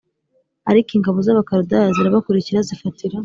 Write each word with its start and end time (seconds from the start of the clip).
Ariko 0.71 0.89
ingabo 0.97 1.17
z 1.25 1.27
Abakaludaya 1.33 1.93
zirabakurikira 1.97 2.65
zifatira 2.69 3.15